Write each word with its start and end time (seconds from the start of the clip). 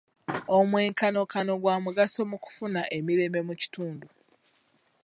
Omwenkanonkano 0.57 1.51
gwa 1.61 1.75
mugaso 1.83 2.21
mu 2.31 2.37
kufuna 2.43 2.81
emirembe 2.97 3.39
mu 3.47 3.53
kitundu. 3.61 4.07